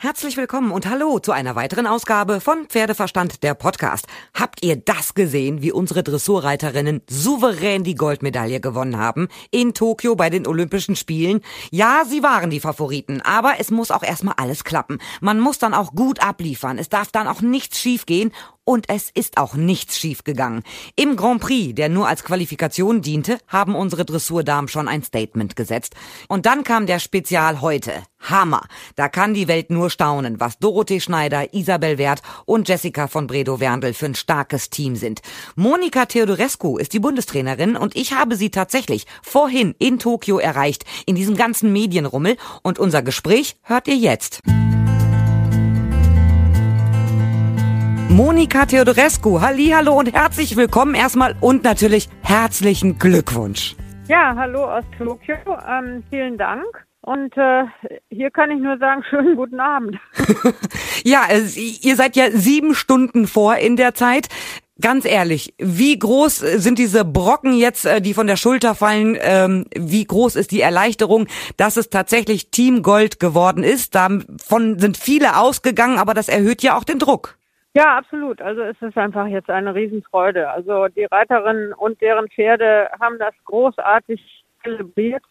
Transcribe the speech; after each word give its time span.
Herzlich 0.00 0.36
willkommen 0.36 0.70
und 0.70 0.88
hallo 0.88 1.18
zu 1.18 1.32
einer 1.32 1.56
weiteren 1.56 1.88
Ausgabe 1.88 2.40
von 2.40 2.66
Pferdeverstand 2.68 3.42
der 3.42 3.54
Podcast. 3.54 4.06
Habt 4.32 4.64
ihr 4.64 4.76
das 4.76 5.14
gesehen, 5.14 5.60
wie 5.60 5.72
unsere 5.72 6.04
Dressurreiterinnen 6.04 7.02
souverän 7.10 7.82
die 7.82 7.96
Goldmedaille 7.96 8.60
gewonnen 8.60 8.96
haben 8.96 9.26
in 9.50 9.74
Tokio 9.74 10.14
bei 10.14 10.30
den 10.30 10.46
Olympischen 10.46 10.94
Spielen? 10.94 11.40
Ja, 11.72 12.04
sie 12.08 12.22
waren 12.22 12.48
die 12.48 12.60
Favoriten, 12.60 13.22
aber 13.22 13.54
es 13.58 13.72
muss 13.72 13.90
auch 13.90 14.04
erstmal 14.04 14.34
alles 14.36 14.62
klappen. 14.62 14.98
Man 15.20 15.40
muss 15.40 15.58
dann 15.58 15.74
auch 15.74 15.90
gut 15.90 16.22
abliefern. 16.22 16.78
Es 16.78 16.88
darf 16.88 17.10
dann 17.10 17.26
auch 17.26 17.40
nichts 17.40 17.80
schiefgehen 17.80 18.30
und 18.68 18.90
es 18.90 19.08
ist 19.08 19.38
auch 19.38 19.54
nichts 19.54 19.98
schiefgegangen. 19.98 20.62
Im 20.94 21.16
Grand 21.16 21.40
Prix, 21.40 21.74
der 21.74 21.88
nur 21.88 22.06
als 22.06 22.22
Qualifikation 22.22 23.00
diente, 23.00 23.38
haben 23.48 23.74
unsere 23.74 24.04
Dressurdamen 24.04 24.68
schon 24.68 24.88
ein 24.88 25.02
Statement 25.02 25.56
gesetzt. 25.56 25.94
Und 26.28 26.44
dann 26.44 26.64
kam 26.64 26.84
der 26.84 26.98
Spezial 26.98 27.62
heute. 27.62 28.02
Hammer. 28.20 28.66
Da 28.94 29.08
kann 29.08 29.32
die 29.32 29.48
Welt 29.48 29.70
nur 29.70 29.88
staunen, 29.88 30.38
was 30.38 30.58
Dorothee 30.58 31.00
Schneider, 31.00 31.54
Isabel 31.54 31.96
Wert 31.96 32.20
und 32.44 32.68
Jessica 32.68 33.06
von 33.06 33.26
Bredow-Werndl 33.26 33.94
für 33.94 34.04
ein 34.04 34.14
starkes 34.14 34.68
Team 34.68 34.96
sind. 34.96 35.22
Monika 35.56 36.04
Theodorescu 36.04 36.76
ist 36.76 36.92
die 36.92 36.98
Bundestrainerin 36.98 37.74
und 37.74 37.96
ich 37.96 38.12
habe 38.12 38.36
sie 38.36 38.50
tatsächlich 38.50 39.06
vorhin 39.22 39.74
in 39.78 39.98
Tokio 39.98 40.36
erreicht, 40.36 40.84
in 41.06 41.14
diesem 41.14 41.36
ganzen 41.36 41.72
Medienrummel 41.72 42.36
und 42.62 42.78
unser 42.78 43.00
Gespräch 43.00 43.56
hört 43.62 43.88
ihr 43.88 43.96
jetzt. 43.96 44.42
Monika 48.08 48.64
Theodorescu, 48.64 49.42
hallo 49.42 49.98
und 49.98 50.14
herzlich 50.14 50.56
willkommen 50.56 50.94
erstmal 50.94 51.36
und 51.42 51.62
natürlich 51.62 52.08
herzlichen 52.22 52.98
Glückwunsch. 52.98 53.76
Ja, 54.08 54.34
hallo 54.34 54.64
aus 54.64 54.84
Tokio. 54.96 55.36
Ähm, 55.68 56.02
vielen 56.08 56.38
Dank. 56.38 56.64
Und 57.02 57.36
äh, 57.36 57.64
hier 58.08 58.30
kann 58.30 58.50
ich 58.50 58.60
nur 58.60 58.78
sagen, 58.78 59.04
schönen 59.10 59.36
guten 59.36 59.60
Abend. 59.60 59.98
ja, 61.04 61.24
ihr 61.82 61.96
seid 61.96 62.16
ja 62.16 62.30
sieben 62.30 62.74
Stunden 62.74 63.26
vor 63.26 63.56
in 63.56 63.76
der 63.76 63.92
Zeit. 63.94 64.28
Ganz 64.80 65.04
ehrlich, 65.04 65.54
wie 65.58 65.98
groß 65.98 66.38
sind 66.38 66.78
diese 66.78 67.04
Brocken 67.04 67.52
jetzt, 67.52 67.84
äh, 67.84 68.00
die 68.00 68.14
von 68.14 68.26
der 68.26 68.36
Schulter 68.36 68.74
fallen? 68.74 69.18
Ähm, 69.20 69.66
wie 69.76 70.04
groß 70.04 70.36
ist 70.36 70.50
die 70.50 70.62
Erleichterung, 70.62 71.26
dass 71.58 71.76
es 71.76 71.90
tatsächlich 71.90 72.50
Team 72.50 72.82
Gold 72.82 73.20
geworden 73.20 73.64
ist? 73.64 73.94
Davon 73.94 74.78
sind 74.78 74.96
viele 74.96 75.36
ausgegangen, 75.36 75.98
aber 75.98 76.14
das 76.14 76.28
erhöht 76.28 76.62
ja 76.62 76.78
auch 76.78 76.84
den 76.84 76.98
Druck. 76.98 77.37
Ja, 77.78 77.96
absolut. 77.96 78.42
Also 78.42 78.62
es 78.62 78.76
ist 78.82 78.98
einfach 78.98 79.28
jetzt 79.28 79.48
eine 79.48 79.72
Riesenfreude. 79.72 80.50
Also 80.50 80.88
die 80.88 81.04
Reiterinnen 81.04 81.72
und 81.72 82.00
deren 82.00 82.26
Pferde 82.28 82.90
haben 82.98 83.20
das 83.20 83.32
großartig 83.44 84.44
zelebriert, 84.64 85.22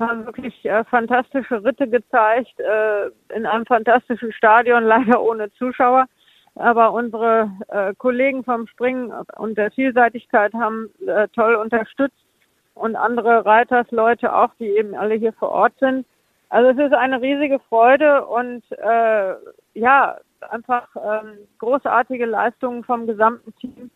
haben 0.00 0.26
wirklich 0.26 0.64
äh, 0.64 0.82
fantastische 0.82 1.62
Ritte 1.62 1.86
gezeigt, 1.88 2.58
äh, 2.58 3.06
in 3.32 3.46
einem 3.46 3.66
fantastischen 3.66 4.32
Stadion, 4.32 4.82
leider 4.94 5.22
ohne 5.22 5.52
Zuschauer. 5.52 6.06
Aber 6.56 6.90
unsere 6.90 7.52
äh, 7.68 7.94
Kollegen 7.96 8.42
vom 8.42 8.66
Springen 8.66 9.12
und 9.36 9.56
der 9.56 9.70
Vielseitigkeit 9.70 10.52
haben 10.54 10.90
äh, 11.06 11.28
toll 11.36 11.54
unterstützt 11.54 12.18
und 12.74 12.96
andere 12.96 13.46
Reitersleute 13.46 14.34
auch, 14.34 14.50
die 14.58 14.70
eben 14.70 14.96
alle 14.96 15.14
hier 15.14 15.34
vor 15.34 15.50
Ort 15.50 15.74
sind. 15.78 16.04
Also 16.48 16.70
es 16.70 16.86
ist 16.86 16.94
eine 16.94 17.20
riesige 17.20 17.58
Freude 17.68 18.24
und 18.26 18.62
äh, 18.70 19.34
ja, 19.74 20.18
einfach 20.50 20.88
ähm, 20.96 21.38
großartige 21.58 22.26
Leistungen 22.26 22.84
vom 22.84 23.06
gesamten 23.06 23.54
Team. 23.56 23.90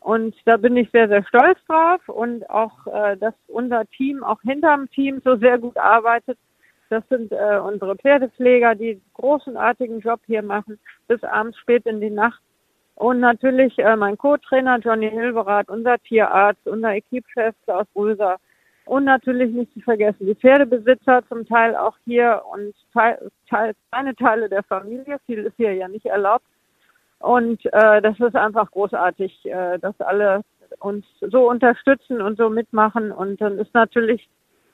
Und 0.00 0.34
da 0.46 0.56
bin 0.56 0.76
ich 0.76 0.90
sehr, 0.90 1.08
sehr 1.08 1.24
stolz 1.24 1.58
drauf 1.66 2.08
und 2.08 2.48
auch, 2.48 2.86
äh, 2.86 3.16
dass 3.18 3.34
unser 3.48 3.84
Team 3.86 4.24
auch 4.24 4.40
hinterm 4.40 4.88
Team 4.90 5.20
so 5.24 5.36
sehr 5.36 5.58
gut 5.58 5.76
arbeitet. 5.76 6.38
Das 6.88 7.06
sind 7.08 7.30
äh, 7.32 7.60
unsere 7.62 7.96
Pferdepfleger, 7.96 8.74
die 8.74 9.00
großenartigen 9.14 10.00
Job 10.00 10.20
hier 10.26 10.42
machen, 10.42 10.78
bis 11.06 11.22
abends 11.22 11.58
spät 11.58 11.84
in 11.86 12.00
die 12.00 12.10
Nacht. 12.10 12.40
Und 12.94 13.20
natürlich 13.20 13.78
äh, 13.78 13.94
mein 13.94 14.16
Co-Trainer 14.16 14.78
Johnny 14.78 15.10
Hilberath, 15.10 15.68
unser 15.68 15.98
Tierarzt, 15.98 16.66
unser 16.66 16.94
Equipchef 16.94 17.54
Klaus 17.64 17.86
Röser, 17.94 18.38
und 18.86 19.04
natürlich 19.04 19.52
nicht 19.52 19.72
zu 19.72 19.80
vergessen, 19.80 20.26
die 20.26 20.34
Pferdebesitzer 20.34 21.22
zum 21.28 21.46
Teil 21.46 21.76
auch 21.76 21.96
hier 22.04 22.42
und 22.52 22.74
Teil, 22.92 23.30
Teil, 23.48 23.74
kleine 23.90 24.14
Teile 24.16 24.48
der 24.48 24.62
Familie. 24.64 25.18
Viel 25.26 25.44
ist 25.44 25.56
hier 25.56 25.74
ja 25.74 25.88
nicht 25.88 26.06
erlaubt. 26.06 26.44
Und 27.20 27.64
äh, 27.66 28.00
das 28.00 28.18
ist 28.18 28.34
einfach 28.34 28.70
großartig, 28.70 29.44
äh, 29.44 29.78
dass 29.78 29.98
alle 30.00 30.42
uns 30.78 31.04
so 31.20 31.50
unterstützen 31.50 32.20
und 32.20 32.38
so 32.38 32.48
mitmachen. 32.48 33.12
Und 33.12 33.40
dann 33.40 33.58
ist 33.58 33.74
natürlich 33.74 34.28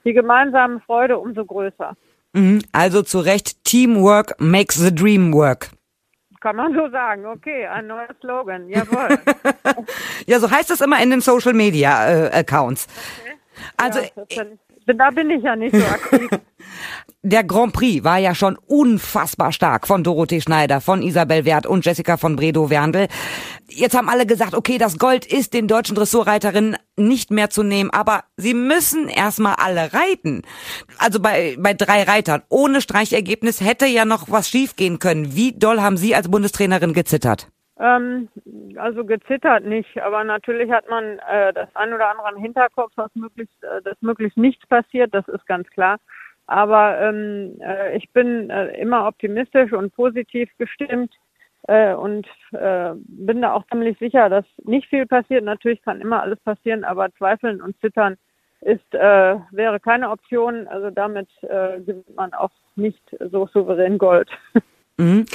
die 0.04 0.12
gemeinsame 0.12 0.80
Freude 0.80 1.18
umso 1.18 1.44
größer. 1.44 1.96
Mhm. 2.32 2.62
Also 2.72 3.02
zu 3.02 3.18
Recht, 3.18 3.64
Teamwork 3.64 4.34
makes 4.38 4.76
the 4.76 4.94
dream 4.94 5.32
work. 5.32 5.70
Kann 6.40 6.56
man 6.56 6.72
so 6.74 6.88
sagen. 6.90 7.26
Okay, 7.26 7.66
ein 7.66 7.88
neuer 7.88 8.14
Slogan. 8.20 8.68
Jawohl. 8.68 9.18
ja, 10.26 10.38
so 10.38 10.50
heißt 10.50 10.70
es 10.70 10.80
immer 10.80 11.02
in 11.02 11.10
den 11.10 11.20
Social 11.20 11.54
Media 11.54 12.08
äh, 12.08 12.30
Accounts. 12.32 12.86
Okay. 13.20 13.35
Also 13.76 14.00
ja, 14.30 14.44
da 14.94 15.10
bin 15.10 15.30
ich 15.30 15.42
ja 15.42 15.56
nicht 15.56 15.74
so 15.74 15.84
aktiv. 15.86 16.28
Der 17.22 17.42
Grand 17.42 17.72
Prix 17.72 18.04
war 18.04 18.18
ja 18.18 18.36
schon 18.36 18.56
unfassbar 18.66 19.50
stark 19.50 19.88
von 19.88 20.04
Dorothee 20.04 20.40
Schneider, 20.40 20.80
von 20.80 21.02
Isabel 21.02 21.44
Wert 21.44 21.66
und 21.66 21.84
Jessica 21.84 22.16
von 22.16 22.36
Bredow-Werndl. 22.36 23.08
Jetzt 23.68 23.96
haben 23.96 24.08
alle 24.08 24.26
gesagt, 24.26 24.54
okay, 24.54 24.78
das 24.78 24.98
Gold 24.98 25.26
ist 25.26 25.52
den 25.52 25.66
deutschen 25.66 25.96
Dressurreiterinnen 25.96 26.76
nicht 26.96 27.32
mehr 27.32 27.50
zu 27.50 27.64
nehmen, 27.64 27.90
aber 27.90 28.22
sie 28.36 28.54
müssen 28.54 29.08
erstmal 29.08 29.56
alle 29.56 29.92
reiten. 29.92 30.42
Also 30.98 31.18
bei, 31.18 31.56
bei 31.58 31.74
drei 31.74 32.04
Reitern. 32.04 32.42
Ohne 32.48 32.80
Streichergebnis 32.80 33.60
hätte 33.60 33.86
ja 33.86 34.04
noch 34.04 34.30
was 34.30 34.48
schiefgehen 34.48 35.00
können. 35.00 35.34
Wie 35.34 35.52
doll 35.52 35.80
haben 35.80 35.96
Sie 35.96 36.14
als 36.14 36.30
Bundestrainerin 36.30 36.92
gezittert? 36.92 37.48
Ähm, 37.78 38.28
also 38.76 39.04
gezittert 39.04 39.64
nicht, 39.64 40.00
aber 40.00 40.24
natürlich 40.24 40.70
hat 40.70 40.88
man 40.88 41.18
äh, 41.30 41.52
das 41.52 41.68
ein 41.74 41.92
oder 41.92 42.08
andere 42.08 42.34
im 42.34 42.42
Hinterkopf, 42.42 42.92
was 42.96 43.14
möglichst, 43.14 43.62
äh, 43.64 43.82
dass 43.82 44.00
möglichst 44.00 44.38
nichts 44.38 44.66
passiert, 44.66 45.14
das 45.14 45.28
ist 45.28 45.46
ganz 45.46 45.68
klar. 45.68 45.98
Aber 46.46 46.98
ähm, 47.00 47.58
äh, 47.60 47.96
ich 47.96 48.10
bin 48.12 48.50
äh, 48.50 48.68
immer 48.80 49.06
optimistisch 49.06 49.72
und 49.72 49.94
positiv 49.94 50.48
gestimmt 50.58 51.12
äh, 51.68 51.92
und 51.92 52.26
äh, 52.52 52.92
bin 52.94 53.42
da 53.42 53.52
auch 53.52 53.66
ziemlich 53.66 53.98
sicher, 53.98 54.28
dass 54.28 54.44
nicht 54.64 54.88
viel 54.88 55.06
passiert. 55.06 55.44
Natürlich 55.44 55.82
kann 55.82 56.00
immer 56.00 56.22
alles 56.22 56.38
passieren, 56.40 56.84
aber 56.84 57.12
zweifeln 57.14 57.60
und 57.60 57.78
zittern 57.80 58.16
ist 58.60 58.94
äh, 58.94 59.36
wäre 59.50 59.80
keine 59.80 60.10
Option. 60.10 60.66
Also 60.68 60.90
damit 60.90 61.28
äh, 61.42 61.80
gewinnt 61.80 62.14
man 62.14 62.32
auch 62.32 62.52
nicht 62.76 63.02
so 63.20 63.46
souverän 63.48 63.98
Gold. 63.98 64.30
Mhm. 64.98 65.26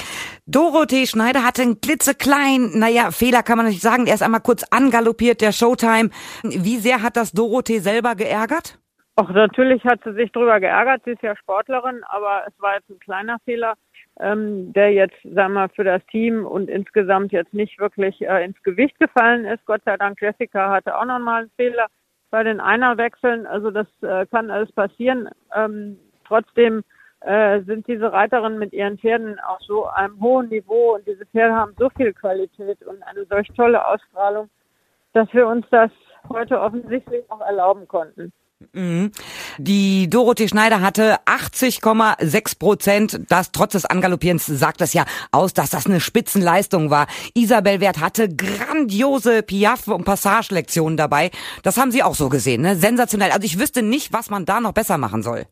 Dorothee 0.46 1.06
Schneider 1.06 1.46
hatte 1.46 1.62
einen 1.62 1.80
klitzekleinen, 1.80 2.76
naja, 2.76 3.12
Fehler 3.12 3.44
kann 3.44 3.58
man 3.58 3.66
nicht 3.66 3.80
sagen. 3.80 4.08
Er 4.08 4.14
ist 4.14 4.22
einmal 4.22 4.40
kurz 4.40 4.64
angaloppiert, 4.72 5.40
der 5.40 5.52
Showtime. 5.52 6.10
Wie 6.42 6.78
sehr 6.78 7.02
hat 7.02 7.16
das 7.16 7.30
Dorothee 7.32 7.78
selber 7.78 8.16
geärgert? 8.16 8.78
Ach, 9.14 9.28
natürlich 9.30 9.84
hat 9.84 10.00
sie 10.04 10.14
sich 10.14 10.32
drüber 10.32 10.58
geärgert. 10.58 11.02
Sie 11.04 11.12
ist 11.12 11.22
ja 11.22 11.36
Sportlerin, 11.36 12.02
aber 12.08 12.42
es 12.48 12.54
war 12.60 12.74
jetzt 12.74 12.90
ein 12.90 12.98
kleiner 12.98 13.38
Fehler, 13.44 13.74
ähm, 14.18 14.72
der 14.72 14.92
jetzt, 14.92 15.16
sagen 15.22 15.52
wir, 15.52 15.68
für 15.68 15.84
das 15.84 16.04
Team 16.06 16.44
und 16.44 16.68
insgesamt 16.68 17.30
jetzt 17.30 17.54
nicht 17.54 17.78
wirklich 17.78 18.20
äh, 18.22 18.44
ins 18.44 18.60
Gewicht 18.64 18.98
gefallen 18.98 19.44
ist. 19.44 19.64
Gott 19.66 19.82
sei 19.84 19.96
Dank, 19.96 20.20
Jessica 20.20 20.70
hatte 20.70 20.98
auch 20.98 21.04
noch 21.04 21.20
mal 21.20 21.42
einen 21.42 21.50
Fehler 21.56 21.86
bei 22.30 22.42
den 22.42 22.58
Einerwechseln. 22.58 23.46
Also 23.46 23.70
das 23.70 23.86
äh, 24.00 24.26
kann 24.26 24.50
alles 24.50 24.72
passieren. 24.72 25.28
Ähm, 25.54 25.98
trotzdem 26.26 26.82
äh, 27.24 27.62
sind 27.62 27.86
diese 27.86 28.12
Reiterinnen 28.12 28.58
mit 28.58 28.72
ihren 28.72 28.98
Pferden 28.98 29.38
auf 29.40 29.60
so 29.60 29.86
einem 29.86 30.20
hohen 30.20 30.48
Niveau 30.48 30.94
und 30.94 31.06
diese 31.06 31.24
Pferde 31.26 31.54
haben 31.54 31.74
so 31.78 31.88
viel 31.90 32.12
Qualität 32.12 32.82
und 32.84 33.02
eine 33.02 33.24
solch 33.26 33.48
tolle 33.56 33.86
Ausstrahlung, 33.86 34.48
dass 35.12 35.32
wir 35.32 35.46
uns 35.46 35.66
das 35.70 35.90
heute 36.28 36.60
offensichtlich 36.60 37.24
auch 37.30 37.40
erlauben 37.40 37.86
konnten. 37.86 38.32
Mhm. 38.72 39.10
Die 39.58 40.08
Dorothee 40.08 40.48
Schneider 40.48 40.80
hatte 40.80 41.16
80,6 41.26 42.58
Prozent. 42.58 43.20
Das 43.28 43.52
trotz 43.52 43.72
des 43.72 43.84
Angaloppierens 43.84 44.46
sagt 44.46 44.80
das 44.80 44.92
ja 44.92 45.04
aus, 45.30 45.52
dass 45.52 45.70
das 45.70 45.86
eine 45.86 46.00
Spitzenleistung 46.00 46.90
war. 46.90 47.06
Isabel 47.34 47.80
Wert 47.80 48.00
hatte 48.00 48.28
grandiose 48.28 49.42
Piaf- 49.42 49.88
und 49.88 50.04
Passagelektionen 50.04 50.96
dabei. 50.96 51.30
Das 51.62 51.76
haben 51.76 51.90
Sie 51.90 52.02
auch 52.02 52.14
so 52.14 52.28
gesehen, 52.28 52.62
ne? 52.62 52.76
Sensationell. 52.76 53.30
Also 53.30 53.44
ich 53.44 53.58
wüsste 53.58 53.82
nicht, 53.82 54.12
was 54.12 54.30
man 54.30 54.44
da 54.44 54.60
noch 54.60 54.72
besser 54.72 54.98
machen 54.98 55.22
soll. 55.22 55.46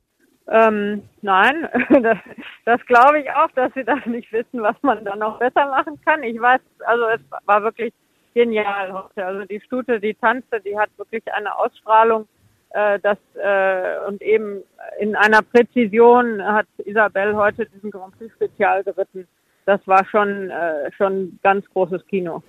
Ähm, 0.51 1.03
nein, 1.23 1.69
das, 2.03 2.19
das 2.65 2.85
glaube 2.87 3.21
ich 3.21 3.31
auch, 3.31 3.51
dass 3.53 3.73
sie 3.75 3.85
das 3.85 4.05
nicht 4.07 4.33
wissen, 4.33 4.63
was 4.63 4.75
man 4.83 5.05
da 5.05 5.15
noch 5.15 5.39
besser 5.39 5.67
machen 5.67 6.01
kann. 6.05 6.25
Ich 6.25 6.41
weiß, 6.41 6.61
also 6.85 7.05
es 7.07 7.21
war 7.47 7.63
wirklich 7.63 7.93
genial 8.35 8.93
heute. 8.93 9.25
Also 9.25 9.45
die 9.45 9.61
Stute, 9.61 10.01
die 10.01 10.15
tanzte, 10.15 10.61
die 10.61 10.77
hat 10.77 10.91
wirklich 10.97 11.23
eine 11.33 11.57
Ausstrahlung, 11.57 12.27
äh, 12.71 12.99
das 12.99 13.19
äh, 13.35 14.07
und 14.09 14.23
eben 14.23 14.63
in 14.99 15.15
einer 15.15 15.43
Präzision 15.43 16.43
hat 16.45 16.67
Isabel 16.79 17.37
heute 17.37 17.67
diesen 17.67 17.93
Grand 17.93 18.19
Prix 18.19 18.33
Spezial 18.35 18.83
geritten. 18.83 19.29
Das 19.67 19.81
war 19.87 20.05
schon 20.07 20.51
äh, 20.51 20.91
schon 20.97 21.39
ganz 21.43 21.65
großes 21.71 22.05
Kino. 22.07 22.43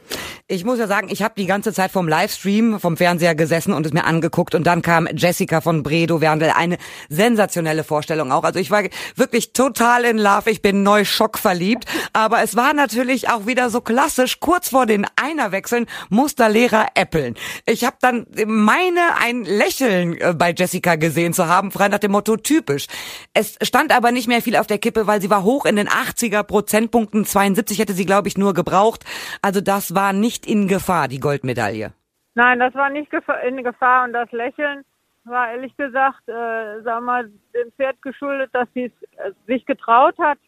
Ich 0.52 0.66
muss 0.66 0.80
ja 0.80 0.88
sagen, 0.88 1.08
ich 1.10 1.24
habe 1.24 1.34
die 1.38 1.46
ganze 1.46 1.72
Zeit 1.72 1.92
vom 1.92 2.10
Livestream 2.10 2.78
vom 2.82 2.98
Fernseher 2.98 3.36
gesessen 3.36 3.72
und 3.72 3.86
es 3.86 3.94
mir 3.94 4.04
angeguckt 4.04 4.54
und 4.54 4.68
dann 4.68 4.82
kam 4.82 5.08
Jessica 5.16 5.62
von 5.62 5.82
Bredow 5.82 6.20
Werndl, 6.20 6.52
eine 6.54 6.78
sensationelle 7.08 7.86
Vorstellung 7.86 8.34
auch. 8.34 8.44
Also 8.44 8.60
ich 8.60 8.70
war 8.70 8.84
wirklich 9.16 9.54
total 9.54 10.04
in 10.04 10.18
Love, 10.18 10.52
ich 10.52 10.62
bin 10.62 10.84
neu 10.84 11.06
schockverliebt, 11.06 11.86
aber 12.12 12.44
es 12.44 12.58
war 12.58 12.74
natürlich 12.74 13.30
auch 13.30 13.48
wieder 13.48 13.70
so 13.70 13.80
klassisch, 13.80 14.42
kurz 14.42 14.68
vor 14.68 14.86
den 14.86 15.08
Einerwechseln 15.16 15.86
musste 16.10 16.50
Lehrer 16.50 16.88
äppeln. 16.96 17.36
Ich 17.66 17.86
habe 17.86 17.96
dann 18.02 18.28
meine 18.46 19.00
ein 19.22 19.46
Lächeln 19.46 20.20
äh, 20.20 20.34
bei 20.38 20.52
Jessica 20.52 20.96
gesehen 20.96 21.34
zu 21.34 21.48
haben, 21.48 21.72
frei 21.72 21.88
nach 21.88 22.00
dem 22.00 22.12
Motto 22.12 22.36
typisch. 22.36 22.88
Es 23.34 23.56
stand 23.62 23.96
aber 23.96 24.12
nicht 24.12 24.28
mehr 24.28 24.42
viel 24.42 24.58
auf 24.58 24.68
der 24.68 24.80
Kippe, 24.80 25.08
weil 25.08 25.22
sie 25.22 25.30
war 25.30 25.44
hoch 25.44 25.64
in 25.64 25.78
den 25.78 25.88
80er 25.88 26.44
Prozentpunkten, 26.44 27.24
72 27.24 27.80
hätte 27.80 27.94
sie 27.94 28.06
glaube 28.06 28.28
ich 28.28 28.38
nur 28.38 28.54
gebraucht. 28.54 29.06
Also 29.42 29.62
das 29.62 29.96
war 29.96 30.12
nicht 30.12 30.41
nicht 30.42 30.48
in 30.48 30.68
Gefahr, 30.68 31.08
die 31.08 31.20
Goldmedaille. 31.20 31.94
Nein, 32.36 32.60
das 32.60 32.74
war 32.76 32.90
nicht 32.90 33.12
in 33.46 33.64
Gefahr 33.64 34.06
und 34.06 34.14
das 34.14 34.32
Lächeln 34.32 34.84
war 35.24 35.52
ehrlich 35.52 35.76
gesagt, 35.78 36.28
äh, 36.28 36.82
sag 36.84 37.04
mal, 37.04 37.30
dem 37.54 37.72
Pferd 37.74 38.02
geschuldet, 38.02 38.50
dass 38.54 38.68
sie 38.74 38.86
es 38.86 39.20
äh, 39.20 39.32
sich 39.46 39.66
getraut 39.66 40.18
hat 40.18 40.40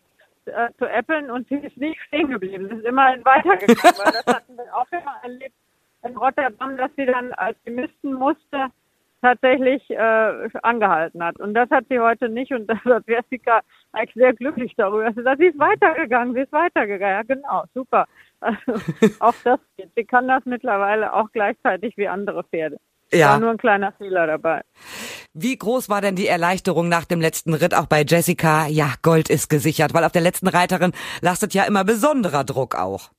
äh, 0.46 0.70
zu 0.80 0.86
äppeln 0.86 1.30
und 1.30 1.48
sie 1.48 1.56
ist 1.56 1.78
nicht 1.78 2.00
stehen 2.08 2.30
geblieben. 2.30 2.68
Sie 2.70 2.78
ist 2.78 2.86
immerhin 2.86 3.24
weitergegangen, 3.24 3.98
weil 3.98 4.12
das 4.12 4.36
hatten 4.36 4.58
wir 4.58 4.76
auch 4.76 4.92
immer 4.92 5.16
erlebt 5.22 5.54
in 6.04 6.18
Rotterdam, 6.18 6.78
dass 6.78 6.90
sie 6.98 7.06
dann, 7.06 7.34
als 7.34 7.56
sie 7.66 7.72
misten 7.72 8.14
musste, 8.14 8.68
tatsächlich 9.24 9.90
äh, 9.90 10.50
angehalten 10.62 11.24
hat. 11.24 11.40
Und 11.40 11.54
das 11.54 11.70
hat 11.70 11.86
sie 11.90 12.00
heute 12.00 12.30
nicht 12.30 12.52
und 12.52 12.68
das 12.70 12.84
hat 12.86 13.04
Jessica 13.08 13.62
eigentlich 13.94 14.14
sehr 14.16 14.34
glücklich 14.34 14.74
darüber. 14.78 15.12
Sie 15.14 15.24
sagt, 15.24 15.40
sie 15.40 15.48
ist 15.48 15.60
weitergegangen, 15.60 16.36
sie 16.36 16.42
ist 16.42 16.52
weitergegangen. 16.52 17.16
Ja, 17.16 17.36
genau, 17.36 17.64
super. 17.74 18.06
Also 18.42 18.74
auch 19.20 19.36
das 19.44 19.60
geht. 19.78 19.90
Sie 19.96 20.04
kann 20.04 20.28
das 20.28 20.46
mittlerweile 20.46 21.14
auch 21.14 21.32
gleichzeitig 21.32 21.98
wie 21.98 22.08
andere 22.08 22.44
Pferde. 22.44 22.78
Ja. 23.12 23.30
War 23.30 23.40
nur 23.40 23.52
ein 23.52 23.58
kleiner 23.58 23.92
Fehler 23.94 24.28
dabei. 24.28 24.62
Wie 25.34 25.58
groß 25.58 25.90
war 25.90 26.02
denn 26.02 26.16
die 26.16 26.28
Erleichterung 26.28 26.90
nach 26.90 27.06
dem 27.06 27.22
letzten 27.22 27.54
Ritt 27.54 27.76
auch 27.76 27.88
bei 27.88 28.04
Jessica? 28.08 28.68
Ja, 28.68 28.94
Gold 29.02 29.30
ist 29.30 29.50
gesichert, 29.50 29.94
weil 29.94 30.04
auf 30.04 30.12
der 30.12 30.22
letzten 30.22 30.48
Reiterin 30.48 30.94
lastet 31.22 31.54
ja 31.54 31.64
immer 31.64 31.84
besonderer 31.84 32.44
Druck 32.44 32.76
auch. 32.76 33.12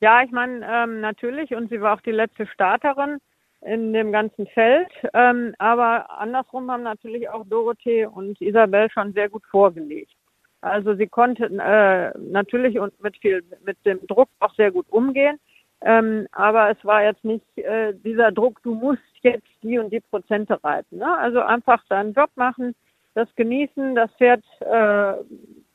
Ja, 0.00 0.22
ich 0.22 0.32
meine, 0.32 0.66
ähm, 0.68 1.00
natürlich, 1.00 1.54
und 1.54 1.70
sie 1.70 1.80
war 1.80 1.94
auch 1.94 2.00
die 2.00 2.10
letzte 2.10 2.46
Starterin 2.46 3.18
in 3.64 3.92
dem 3.92 4.12
ganzen 4.12 4.46
Feld. 4.48 4.90
Ähm, 5.14 5.54
aber 5.58 6.10
andersrum 6.18 6.70
haben 6.70 6.82
natürlich 6.82 7.28
auch 7.28 7.44
Dorothee 7.46 8.06
und 8.06 8.40
Isabel 8.40 8.90
schon 8.90 9.12
sehr 9.12 9.28
gut 9.28 9.44
vorgelegt. 9.50 10.12
Also 10.60 10.94
sie 10.94 11.08
konnten 11.08 11.58
äh, 11.58 12.12
natürlich 12.18 12.78
und 12.78 13.00
mit 13.02 13.16
viel 13.18 13.42
mit 13.64 13.76
dem 13.84 14.06
Druck 14.06 14.28
auch 14.40 14.54
sehr 14.54 14.70
gut 14.70 14.86
umgehen. 14.90 15.38
Ähm, 15.80 16.28
aber 16.30 16.70
es 16.70 16.84
war 16.84 17.02
jetzt 17.02 17.24
nicht 17.24 17.44
äh, 17.58 17.92
dieser 17.92 18.30
Druck, 18.30 18.62
du 18.62 18.74
musst 18.74 19.02
jetzt 19.22 19.48
die 19.62 19.78
und 19.78 19.92
die 19.92 20.00
Prozente 20.00 20.62
reiten. 20.62 20.98
Ne? 20.98 21.18
Also 21.18 21.40
einfach 21.40 21.84
seinen 21.88 22.12
Job 22.12 22.30
machen, 22.36 22.74
das 23.14 23.28
genießen, 23.34 23.96
das 23.96 24.10
Pferd 24.12 24.44
äh, 24.60 25.14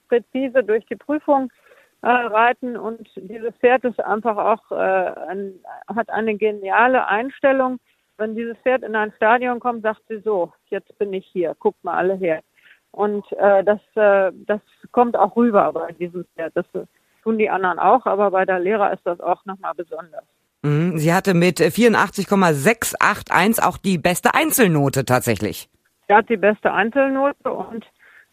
präzise 0.08 0.64
durch 0.64 0.86
die 0.86 0.96
Prüfung 0.96 1.52
äh, 2.02 2.10
reiten 2.10 2.78
und 2.78 3.10
dieses 3.16 3.54
Pferd 3.56 3.84
ist 3.84 4.00
einfach 4.00 4.38
auch 4.38 4.72
äh, 4.72 5.12
ein, 5.30 5.54
hat 5.88 6.10
eine 6.10 6.36
geniale 6.36 7.08
Einstellung. 7.08 7.80
Wenn 8.18 8.36
dieses 8.36 8.58
Pferd 8.60 8.84
in 8.84 8.96
ein 8.96 9.12
Stadion 9.16 9.60
kommt, 9.60 9.84
sagt 9.84 10.02
sie 10.08 10.20
so, 10.20 10.52
jetzt 10.70 10.98
bin 10.98 11.14
ich 11.14 11.26
hier, 11.28 11.56
guckt 11.60 11.84
mal 11.84 11.96
alle 11.96 12.16
her. 12.16 12.42
Und 12.92 13.26
äh, 13.34 13.64
das, 13.64 13.80
äh, 13.96 14.32
das 14.46 14.62
kommt 14.92 15.18
auch 15.18 15.36
rüber 15.36 15.72
bei 15.74 15.92
diesem 15.94 16.26
Pferd. 16.36 16.56
Das 16.56 16.66
tun 17.24 17.38
die 17.38 17.50
anderen 17.50 17.80
auch, 17.80 18.06
aber 18.06 18.32
bei 18.32 18.46
der 18.46 18.60
Lehrer 18.60 18.94
ist 18.94 19.06
das 19.06 19.20
auch 19.20 19.44
nochmal 19.46 19.74
besonders. 19.76 20.24
Mhm. 20.64 20.98
Sie 20.98 21.14
hatte 21.14 21.34
mit 21.34 21.60
84,681 21.60 23.64
auch 23.64 23.78
die 23.78 23.98
beste 23.98 24.34
Einzelnote 24.34 25.06
tatsächlich. 25.06 25.70
Sie 26.08 26.14
hat 26.14 26.30
die 26.30 26.38
beste 26.38 26.72
Einzelnote 26.72 27.52
und 27.52 27.86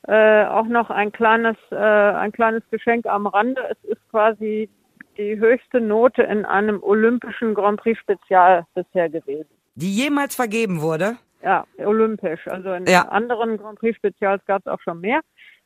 äh, 0.06 0.44
auch 0.44 0.66
noch 0.66 0.90
ein 0.90 1.12
kleines, 1.12 1.56
äh, 1.70 1.76
ein 1.76 2.32
kleines 2.32 2.62
Geschenk 2.70 3.06
am 3.06 3.26
Rande. 3.26 3.62
Es 3.70 3.90
ist 3.90 4.10
quasi 4.10 4.68
die 5.16 5.38
höchste 5.38 5.80
Note 5.80 6.22
in 6.22 6.44
einem 6.44 6.82
olympischen 6.82 7.54
Grand 7.54 7.80
Prix 7.80 7.98
Spezial 7.98 8.66
bisher 8.74 9.08
gewesen. 9.08 9.48
Die 9.76 9.90
jemals 9.90 10.34
vergeben 10.34 10.80
wurde? 10.80 11.16
Ja, 11.42 11.66
olympisch. 11.78 12.46
Also 12.48 12.72
in 12.72 12.86
ja. 12.86 13.08
anderen 13.08 13.56
Grand 13.58 13.78
Prix 13.78 13.96
Spezials 13.96 14.44
gab 14.46 14.62
es 14.62 14.66
auch 14.66 14.80
schon 14.80 15.00
mehr, 15.00 15.20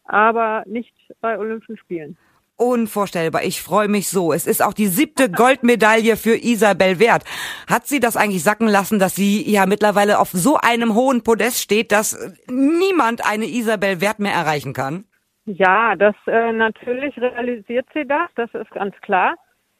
aber 0.05 0.62
nicht 0.67 0.94
bei 1.20 1.38
Olympischen 1.38 1.76
Spielen. 1.79 2.17
Unvorstellbar. 2.60 3.44
Ich 3.44 3.62
freue 3.62 3.87
mich 3.87 4.08
so. 4.08 4.32
Es 4.32 4.49
ist 4.49 4.64
auch 4.64 4.72
die 4.72 4.88
siebte 4.88 5.31
Goldmedaille 5.31 6.16
für 6.16 6.34
Isabel 6.34 6.99
Wert. 6.99 7.22
Hat 7.70 7.87
sie 7.87 8.00
das 8.00 8.16
eigentlich 8.16 8.43
sacken 8.43 8.66
lassen, 8.66 8.99
dass 8.99 9.14
sie 9.14 9.49
ja 9.49 9.64
mittlerweile 9.64 10.19
auf 10.19 10.31
so 10.31 10.56
einem 10.56 10.94
hohen 10.94 11.22
Podest 11.22 11.62
steht, 11.62 11.93
dass 11.93 12.37
niemand 12.49 13.25
eine 13.25 13.44
Isabel 13.44 14.00
Wert 14.00 14.19
mehr 14.19 14.32
erreichen 14.32 14.72
kann? 14.72 15.05
Ja, 15.44 15.94
das 15.94 16.16
äh, 16.26 16.52
natürlich 16.52 17.16
realisiert 17.16 17.87
sie 17.94 18.05
das, 18.05 18.28
das 18.34 18.52
ist 18.55 18.70
ganz 18.72 18.94
klar. 19.02 19.37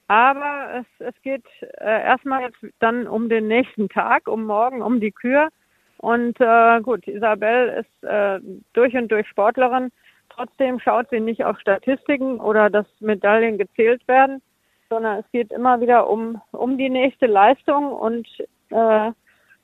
Aber 0.07 0.81
es, 0.81 1.07
es 1.07 1.23
geht 1.23 1.45
äh, 1.61 2.05
erstmal 2.05 2.43
jetzt 2.43 2.75
dann 2.79 3.09
um 3.09 3.29
den 3.29 3.49
nächsten 3.49 3.89
Tag, 3.89 4.29
um 4.29 4.45
morgen, 4.45 4.83
um 4.83 5.01
die 5.01 5.13
Kür. 5.13 5.49
Und 5.97 6.41
äh, 6.41 6.81
gut, 6.81 7.09
Isabel 7.09 7.85
ist 7.85 8.09
äh, 8.09 8.39
durch 8.73 8.95
und 8.95 9.11
durch 9.11 9.27
Sportlerin. 9.27 9.91
Trotzdem 10.39 10.79
schaut 10.79 11.11
sie 11.11 11.19
nicht 11.19 11.45
auf 11.45 11.59
Statistiken 11.59 12.39
oder 12.39 12.71
dass 12.71 12.87
Medaillen 13.01 13.59
gezählt 13.59 14.07
werden, 14.07 14.41
sondern 14.89 15.19
es 15.19 15.25
geht 15.33 15.51
immer 15.51 15.81
wieder 15.81 16.09
um, 16.09 16.41
um 16.53 16.79
die 16.79 16.89
nächste 16.89 17.27
Leistung 17.27 17.91
und 17.91 18.29
äh, 18.71 19.11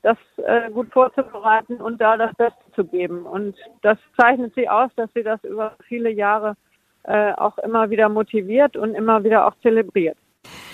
das 0.01 0.17
äh, 0.35 0.69
gut 0.71 0.91
vorzubereiten 0.91 1.77
und 1.77 2.01
da 2.01 2.17
das 2.17 2.35
Beste 2.35 2.59
zu 2.75 2.83
geben. 2.83 3.25
Und 3.25 3.55
das 3.83 3.97
zeichnet 4.19 4.53
sie 4.53 4.67
aus, 4.67 4.91
dass 4.97 5.09
sie 5.13 5.23
das 5.23 5.41
über 5.45 5.77
viele 5.87 6.09
Jahre 6.09 6.57
äh, 7.03 7.31
auch 7.31 7.57
immer 7.59 7.89
wieder 7.89 8.09
motiviert 8.09 8.75
und 8.75 8.95
immer 8.95 9.23
wieder 9.23 9.47
auch 9.47 9.55
zelebriert. 9.61 10.17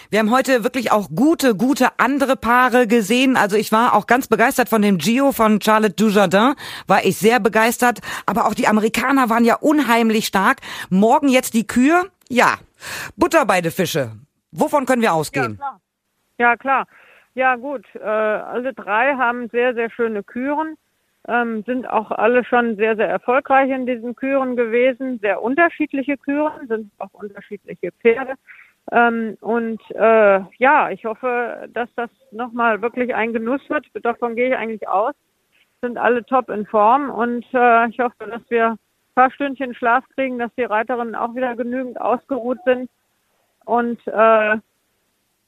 Wir 0.10 0.20
haben 0.20 0.32
heute 0.32 0.66
wirklich 0.66 0.92
auch 0.92 1.08
gute, 1.16 1.56
gute 1.56 1.88
andere 1.98 2.36
Paare 2.36 2.86
gesehen. 2.86 3.38
Also 3.38 3.56
ich 3.56 3.72
war 3.72 3.94
auch 3.96 4.08
ganz 4.08 4.28
begeistert 4.28 4.68
von 4.68 4.82
dem 4.82 4.98
Gio 4.98 5.32
von 5.32 5.62
Charlotte 5.62 5.96
Dujardin. 5.96 6.56
War 6.88 7.06
ich 7.06 7.18
sehr 7.18 7.40
begeistert. 7.40 8.02
Aber 8.26 8.46
auch 8.48 8.54
die 8.54 8.68
Amerikaner 8.68 9.30
waren 9.30 9.46
ja 9.46 9.56
unheimlich 9.56 10.28
stark. 10.28 10.58
Morgen 10.90 11.30
jetzt 11.30 11.54
die 11.54 11.66
Kühe. 11.66 12.04
Ja, 12.28 12.58
Butter 13.16 13.46
beide 13.46 13.72
Fische. 13.72 14.12
Wovon 14.52 14.86
können 14.86 15.02
wir 15.02 15.14
ausgehen? 15.14 15.52
Ja, 15.52 15.56
klar. 15.58 15.82
Ja, 16.38 16.58
klar. 16.58 16.88
Ja, 17.34 17.56
gut. 17.56 17.86
Äh, 17.96 18.04
alle 18.04 18.74
drei 18.74 19.16
haben 19.16 19.48
sehr, 19.50 19.74
sehr 19.74 19.90
schöne 19.90 20.24
Küren. 20.24 20.76
Ähm, 21.28 21.64
sind 21.66 21.88
auch 21.88 22.12
alle 22.12 22.44
schon 22.44 22.76
sehr, 22.76 22.96
sehr 22.96 23.08
erfolgreich 23.08 23.70
in 23.70 23.86
diesen 23.86 24.16
Küren 24.16 24.56
gewesen. 24.56 25.20
Sehr 25.20 25.42
unterschiedliche 25.42 26.18
Küren, 26.18 26.68
sind 26.68 26.92
auch 26.98 27.14
unterschiedliche 27.14 27.92
Pferde. 28.02 28.34
Ähm, 28.92 29.38
und 29.42 29.82
äh, 29.92 30.42
ja, 30.58 30.90
ich 30.90 31.06
hoffe, 31.06 31.70
dass 31.74 31.90
das 31.96 32.10
nochmal 32.32 32.82
wirklich 32.82 33.14
ein 33.14 33.34
Genuss 33.34 33.62
wird. 33.70 33.86
Davon 34.04 34.36
gehe 34.36 34.50
ich 34.50 34.56
eigentlich 34.56 34.88
aus. 34.88 35.14
Sind 35.82 35.98
alle 35.98 36.26
top 36.26 36.50
in 36.50 36.66
Form 36.66 37.10
und 37.10 37.46
äh, 37.54 37.88
ich 37.90 38.00
hoffe, 38.00 38.28
dass 38.28 38.42
wir 38.50 38.72
ein 38.72 38.78
paar 39.16 39.32
Stündchen 39.32 39.74
Schlaf 39.74 40.04
kriegen, 40.16 40.40
dass 40.40 40.54
die 40.56 40.64
Reiterinnen 40.64 41.16
auch 41.16 41.36
wieder 41.36 41.56
genügend 41.56 42.00
ausgeruht 42.00 42.60
sind 42.66 42.90
und 43.66 44.00
äh, 44.08 44.58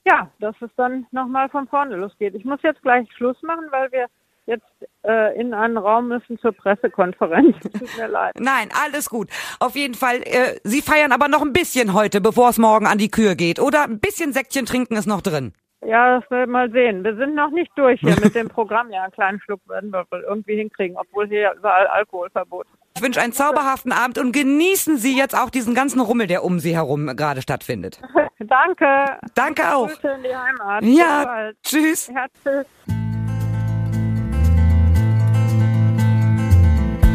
ja, 0.05 0.29
dass 0.39 0.55
es 0.61 0.71
dann 0.75 1.05
nochmal 1.11 1.49
von 1.49 1.67
vorne 1.67 1.95
losgeht. 1.95 2.35
Ich 2.35 2.45
muss 2.45 2.61
jetzt 2.61 2.81
gleich 2.81 3.11
Schluss 3.13 3.41
machen, 3.41 3.65
weil 3.69 3.91
wir 3.91 4.07
jetzt 4.45 4.65
äh, 5.03 5.39
in 5.39 5.53
einen 5.53 5.77
Raum 5.77 6.07
müssen 6.07 6.37
zur 6.39 6.51
Pressekonferenz. 6.51 7.55
Tut 7.61 7.97
mir 7.97 8.07
leid. 8.07 8.33
Nein, 8.39 8.69
alles 8.85 9.09
gut. 9.09 9.29
Auf 9.59 9.75
jeden 9.75 9.93
Fall, 9.93 10.17
äh, 10.23 10.59
Sie 10.63 10.81
feiern 10.81 11.11
aber 11.11 11.27
noch 11.27 11.41
ein 11.41 11.53
bisschen 11.53 11.93
heute, 11.93 12.21
bevor 12.21 12.49
es 12.49 12.57
morgen 12.57 12.87
an 12.87 12.97
die 12.97 13.09
Kür 13.09 13.35
geht. 13.35 13.59
Oder 13.59 13.83
ein 13.83 13.99
bisschen 13.99 14.33
Säckchen 14.33 14.65
trinken 14.65 14.95
ist 14.95 15.07
noch 15.07 15.21
drin. 15.21 15.53
Ja, 15.85 16.19
das 16.19 16.31
werden 16.31 16.51
wir 16.51 16.59
mal 16.59 16.71
sehen. 16.71 17.03
Wir 17.03 17.15
sind 17.15 17.35
noch 17.35 17.51
nicht 17.51 17.71
durch 17.75 17.99
hier 17.99 18.15
mit 18.23 18.35
dem 18.35 18.47
Programm. 18.47 18.91
Ja, 18.91 19.03
einen 19.03 19.11
kleinen 19.11 19.41
Schluck 19.41 19.61
werden 19.67 19.91
wir 19.91 20.05
wohl 20.11 20.23
irgendwie 20.27 20.55
hinkriegen, 20.55 20.97
obwohl 20.97 21.27
hier 21.27 21.53
überall 21.57 21.87
Alkoholverbot 21.87 22.65
ist. 22.65 22.79
Ich 22.95 23.01
wünsche 23.01 23.21
einen 23.21 23.33
zauberhaften 23.33 23.91
Abend 23.91 24.19
und 24.19 24.31
genießen 24.31 24.97
Sie 24.97 25.17
jetzt 25.17 25.35
auch 25.35 25.49
diesen 25.49 25.73
ganzen 25.73 25.99
Rummel, 25.99 26.27
der 26.27 26.43
um 26.43 26.59
Sie 26.59 26.75
herum 26.75 27.07
gerade 27.15 27.41
stattfindet. 27.41 27.99
Danke. 28.39 29.17
Danke 29.33 29.75
auch. 29.75 29.87
Grüße 29.87 30.07
in 30.09 30.23
die 30.23 30.35
Heimat. 30.35 30.83
Ja, 30.83 31.51
tschüss. 31.63 32.07
Ja, 32.07 32.27
tschüss. 32.43 33.02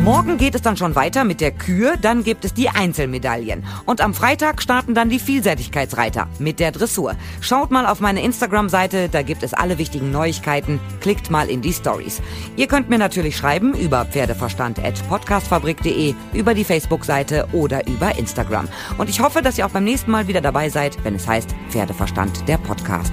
Morgen 0.08 0.38
geht 0.38 0.54
es 0.54 0.62
dann 0.62 0.78
schon 0.78 0.94
weiter 0.94 1.24
mit 1.24 1.42
der 1.42 1.50
Kür, 1.50 1.98
dann 2.00 2.24
gibt 2.24 2.46
es 2.46 2.54
die 2.54 2.70
Einzelmedaillen. 2.70 3.66
Und 3.84 4.00
am 4.00 4.14
Freitag 4.14 4.62
starten 4.62 4.94
dann 4.94 5.10
die 5.10 5.18
Vielseitigkeitsreiter 5.18 6.28
mit 6.38 6.60
der 6.60 6.72
Dressur. 6.72 7.14
Schaut 7.42 7.70
mal 7.70 7.84
auf 7.84 8.00
meine 8.00 8.22
Instagram-Seite, 8.22 9.10
da 9.10 9.20
gibt 9.20 9.42
es 9.42 9.52
alle 9.52 9.76
wichtigen 9.76 10.10
Neuigkeiten. 10.10 10.80
Klickt 11.02 11.30
mal 11.30 11.50
in 11.50 11.60
die 11.60 11.74
Stories. 11.74 12.22
Ihr 12.56 12.68
könnt 12.68 12.88
mir 12.88 12.96
natürlich 12.96 13.36
schreiben 13.36 13.74
über 13.74 14.06
pferdeverstand.podcastfabrik.de, 14.06 16.14
über 16.32 16.54
die 16.54 16.64
Facebook-Seite 16.64 17.46
oder 17.52 17.86
über 17.86 18.16
Instagram. 18.16 18.66
Und 18.96 19.10
ich 19.10 19.20
hoffe, 19.20 19.42
dass 19.42 19.58
ihr 19.58 19.66
auch 19.66 19.72
beim 19.72 19.84
nächsten 19.84 20.10
Mal 20.10 20.26
wieder 20.26 20.40
dabei 20.40 20.70
seid, 20.70 20.96
wenn 21.04 21.16
es 21.16 21.28
heißt 21.28 21.54
Pferdeverstand, 21.68 22.48
der 22.48 22.56
Podcast. 22.56 23.12